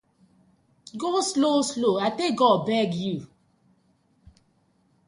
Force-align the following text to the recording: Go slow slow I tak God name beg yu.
Go 0.99 1.11
slow 1.29 1.59
slow 1.69 1.93
I 2.05 2.09
tak 2.17 2.31
God 2.39 2.59
name 2.59 2.67
beg 2.83 2.91
yu. 3.03 3.15